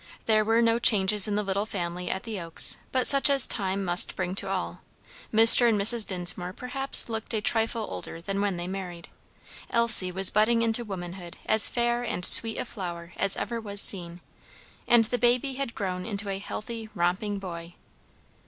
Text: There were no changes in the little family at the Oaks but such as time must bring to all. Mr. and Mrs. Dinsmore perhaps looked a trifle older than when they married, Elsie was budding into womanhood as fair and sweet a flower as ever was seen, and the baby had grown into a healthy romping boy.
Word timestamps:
There 0.25 0.43
were 0.43 0.63
no 0.63 0.79
changes 0.79 1.27
in 1.27 1.35
the 1.35 1.43
little 1.43 1.67
family 1.67 2.09
at 2.09 2.23
the 2.23 2.39
Oaks 2.39 2.77
but 2.91 3.05
such 3.05 3.29
as 3.29 3.45
time 3.45 3.85
must 3.85 4.15
bring 4.15 4.33
to 4.33 4.49
all. 4.49 4.81
Mr. 5.31 5.69
and 5.69 5.79
Mrs. 5.79 6.07
Dinsmore 6.07 6.53
perhaps 6.53 7.07
looked 7.07 7.35
a 7.35 7.39
trifle 7.39 7.85
older 7.87 8.19
than 8.19 8.41
when 8.41 8.55
they 8.57 8.65
married, 8.67 9.09
Elsie 9.69 10.11
was 10.11 10.31
budding 10.31 10.63
into 10.63 10.83
womanhood 10.83 11.37
as 11.45 11.67
fair 11.67 12.01
and 12.01 12.25
sweet 12.25 12.57
a 12.57 12.65
flower 12.65 13.13
as 13.15 13.37
ever 13.37 13.61
was 13.61 13.79
seen, 13.79 14.21
and 14.87 15.03
the 15.03 15.19
baby 15.19 15.53
had 15.53 15.75
grown 15.75 16.03
into 16.03 16.29
a 16.29 16.39
healthy 16.39 16.89
romping 16.95 17.37
boy. 17.37 17.75